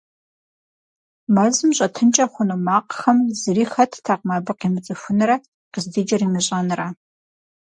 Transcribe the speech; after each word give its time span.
Мэзым 1.35 1.71
щӏэтынкӏэ 1.77 2.25
хъуну 2.31 2.61
макъхэм 2.65 3.17
зыри 3.39 3.65
хэттэкъым 3.71 4.29
абы 4.35 4.53
къимыцӏыхунрэ 4.59 5.35
къыздикӏыр 5.71 6.21
имыщӏэнрэ. 6.25 6.87